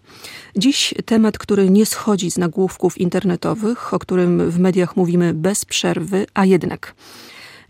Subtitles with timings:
[0.57, 6.26] Dziś temat, który nie schodzi z nagłówków internetowych, o którym w mediach mówimy bez przerwy,
[6.34, 6.96] a jednak.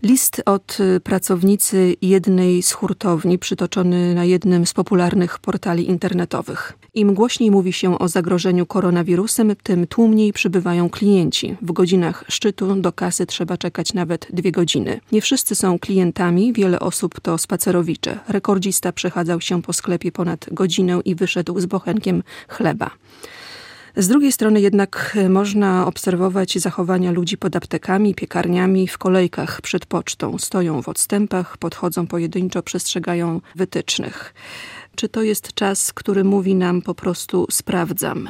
[0.02, 6.72] List od y, pracownicy jednej z hurtowni, przytoczony na jednym z popularnych portali internetowych.
[6.94, 11.56] Im głośniej mówi się o zagrożeniu koronawirusem, tym tłumniej przybywają klienci.
[11.62, 15.00] W godzinach szczytu do kasy trzeba czekać nawet dwie godziny.
[15.12, 18.18] Nie wszyscy są klientami, wiele osób to spacerowicze.
[18.28, 22.90] Rekordzista przechadzał się po sklepie ponad godzinę i wyszedł z bochenkiem chleba.
[23.96, 29.86] Z drugiej strony jednak e, można obserwować zachowania ludzi pod aptekami, piekarniami, w kolejkach przed
[29.86, 30.38] pocztą.
[30.38, 34.34] Stoją w odstępach, podchodzą pojedynczo, przestrzegają wytycznych.
[34.94, 38.28] Czy to jest czas, który mówi nam po prostu sprawdzam?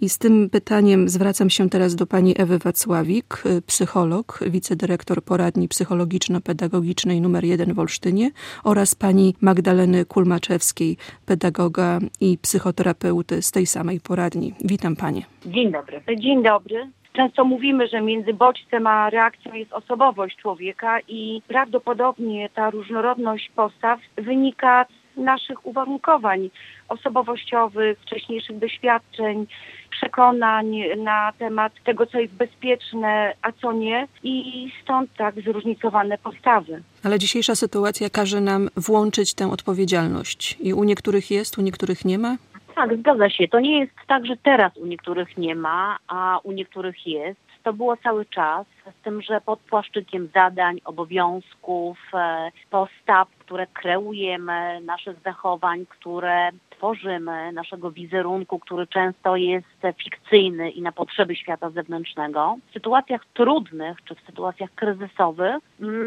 [0.00, 5.68] I z tym pytaniem zwracam się teraz do pani Ewy Wacławik, y, psycholog, wicedyrektor poradni
[5.68, 8.30] psychologiczno-pedagogicznej nr 1 w Olsztynie
[8.64, 14.54] oraz pani Magdaleny Kulmaczewskiej, pedagoga i psychoterapeuty z tej samej poradni.
[14.64, 15.22] Witam panie.
[15.46, 16.02] Dzień dobry.
[16.16, 16.90] Dzień dobry.
[17.12, 24.00] Często mówimy, że między bodźcem a reakcją jest osobowość człowieka i prawdopodobnie ta różnorodność postaw
[24.16, 26.50] wynika naszych uwarunkowań
[26.88, 29.46] osobowościowych, wcześniejszych doświadczeń,
[29.90, 36.82] przekonań na temat tego, co jest bezpieczne, a co nie i stąd tak zróżnicowane postawy.
[37.04, 42.18] Ale dzisiejsza sytuacja każe nam włączyć tę odpowiedzialność i u niektórych jest, u niektórych nie
[42.18, 42.36] ma?
[42.74, 43.48] Tak, zgadza się.
[43.48, 47.72] To nie jest tak, że teraz u niektórych nie ma, a u niektórych jest to
[47.72, 48.66] było cały czas,
[49.02, 57.90] tym, że pod płaszczykiem zadań, obowiązków, e, postaw, które kreujemy, naszych zachowań, które tworzymy, naszego
[57.90, 59.66] wizerunku, który często jest
[60.04, 62.56] fikcyjny i na potrzeby świata zewnętrznego.
[62.70, 65.56] W sytuacjach trudnych czy w sytuacjach kryzysowych,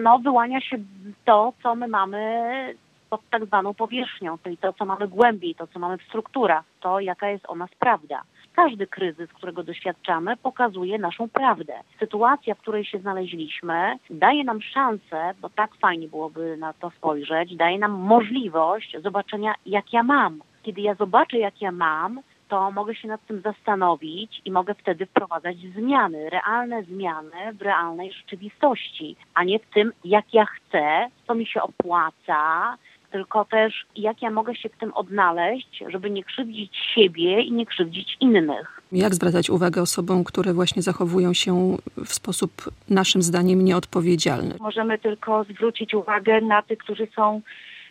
[0.03, 0.77] no, wyłania się
[1.25, 2.75] to, co my mamy
[3.09, 6.99] pod tak zwaną powierzchnią, czyli to, co mamy głębiej, to, co mamy w strukturach, to,
[6.99, 8.21] jaka jest o nas prawda.
[8.55, 11.73] Każdy kryzys, którego doświadczamy, pokazuje naszą prawdę.
[11.99, 17.55] Sytuacja, w której się znaleźliśmy, daje nam szansę, bo tak fajnie byłoby na to spojrzeć,
[17.55, 20.41] daje nam możliwość zobaczenia, jak ja mam.
[20.63, 25.05] Kiedy ja zobaczę, jak ja mam, to mogę się nad tym zastanowić i mogę wtedy
[25.05, 31.35] wprowadzać zmiany, realne zmiany w realnej rzeczywistości, a nie w tym, jak ja chcę, co
[31.35, 32.77] mi się opłaca,
[33.13, 37.65] tylko też jak ja mogę się w tym odnaleźć, żeby nie krzywdzić siebie i nie
[37.65, 38.81] krzywdzić innych.
[38.91, 42.51] Jak zwracać uwagę osobom, które właśnie zachowują się w sposób
[42.89, 44.55] naszym zdaniem nieodpowiedzialny?
[44.59, 47.41] Możemy tylko zwrócić uwagę na tych, którzy są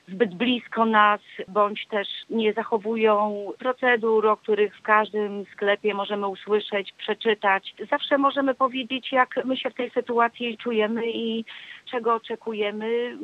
[0.09, 6.93] zbyt blisko nas, bądź też nie zachowują procedur, o których w każdym sklepie możemy usłyszeć,
[6.93, 7.75] przeczytać.
[7.91, 11.45] Zawsze możemy powiedzieć, jak my się w tej sytuacji czujemy i
[11.91, 13.19] czego oczekujemy.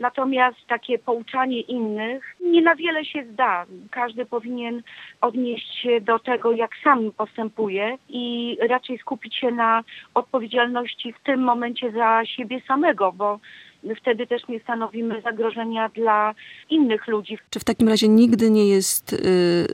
[0.00, 3.66] Natomiast takie pouczanie innych nie na wiele się zda.
[3.90, 4.82] Każdy powinien
[5.20, 9.84] odnieść się do tego, jak sam postępuje i raczej skupić się na
[10.14, 13.38] odpowiedzialności w tym momencie za siebie samego, bo
[13.94, 16.34] wtedy też nie stanowimy zagrożenia dla
[16.70, 17.38] innych ludzi.
[17.50, 19.16] Czy w takim razie nigdy nie jest y,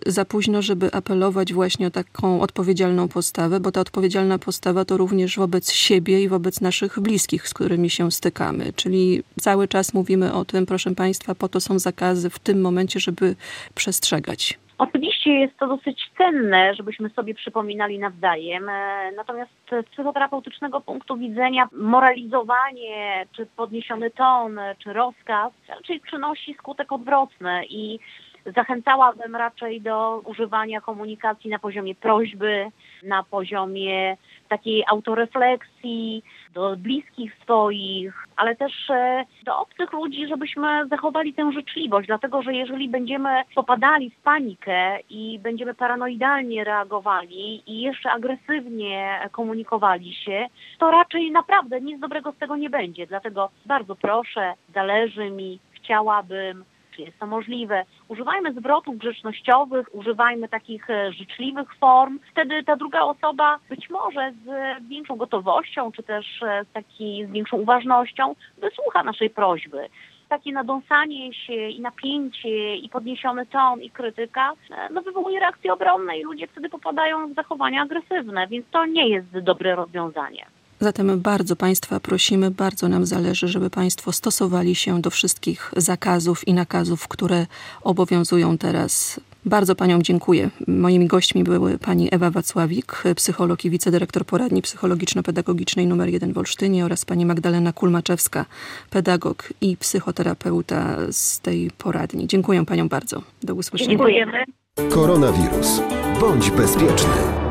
[0.06, 5.36] za późno, żeby apelować właśnie o taką odpowiedzialną postawę, bo ta odpowiedzialna postawa to również
[5.36, 8.72] wobec siebie i wobec naszych bliskich, z którymi się stykamy.
[8.76, 13.00] Czyli cały czas mówimy o tym, proszę Państwa, po to są zakazy w tym momencie,
[13.00, 13.36] żeby
[13.74, 14.58] przestrzegać.
[14.82, 21.69] Oczywiście jest to dosyć cenne, żebyśmy sobie przypominali nawzajem, e, natomiast z psychoterapeutycznego punktu widzenia
[21.72, 27.98] moralizowanie, czy podniesiony ton, czy rozkaz raczej przynosi skutek odwrotny i
[28.47, 32.66] zachęcałabym raczej do używania komunikacji na poziomie prośby,
[33.03, 34.16] na poziomie
[34.48, 36.22] takiej autorefleksji,
[36.54, 42.54] do bliskich swoich, ale też e, do obcych ludzi, żebyśmy zachowali tę życzliwość, dlatego że
[42.54, 50.47] jeżeli będziemy popadali w panikę i będziemy paranoidalnie reagowali i jeszcze agresywnie komunikowali się,
[50.78, 53.06] to raczej naprawdę nic dobrego z tego nie będzie.
[53.06, 56.65] Dlatego bardzo proszę, zależy mi, chciałabym,
[56.97, 57.84] czy jest to możliwe.
[58.09, 62.18] Używajmy zwrotów grzecznościowych, używajmy takich e, życzliwych form.
[62.30, 64.48] Wtedy ta druga osoba być może z
[64.89, 69.89] większą gotowością, czy też e, z, taki, z większą uważnością wysłucha naszej prośby
[70.28, 76.18] takie nadąsanie się i napięcie i podniesiony ton i krytyka e, no, wywołuje reakcje obronne
[76.18, 80.47] i ludzie wtedy popadają w zachowania agresywne, więc to nie jest dobre rozwiązanie.
[80.82, 86.54] Zatem bardzo Państwa prosimy, bardzo nam zależy, żeby Państwo stosowali się do wszystkich zakazów i
[86.54, 87.46] nakazów, które
[87.82, 90.50] obowiązują teraz bardzo Paniom dziękuję.
[90.66, 96.84] Moimi gośćmi były Pani Ewa Wacławik, psycholog i wicedyrektor poradni psychologiczno-pedagogicznej nr 1 w Olsztynie
[96.84, 98.46] oraz Pani Magdalena Kulmaczewska,
[98.90, 102.26] pedagog i psychoterapeuta z tej poradni.
[102.26, 103.22] Dziękuję Paniom bardzo.
[103.42, 103.90] Do usłyszenia.
[103.90, 104.44] Dziękujemy.
[104.90, 105.80] Koronawirus.
[106.20, 107.41] Bądź bezpieczny.